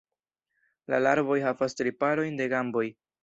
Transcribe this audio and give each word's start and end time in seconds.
La 0.93 1.01
larvoj 1.07 1.37
havas 1.45 1.79
tri 1.81 1.93
parojn 2.05 2.41
de 2.43 2.49
gamboj. 2.57 2.87